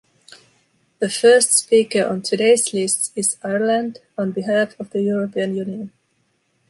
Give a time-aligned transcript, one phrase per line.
[0.97, 5.91] The first speaker on today’s list is Ireland on behalf of the European Union.